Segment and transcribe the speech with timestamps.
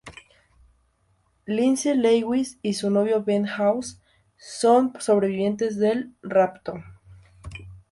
[1.45, 3.99] Lindsey Lewis y su novio Ben House
[4.35, 6.81] son sobrevivientes del rapto.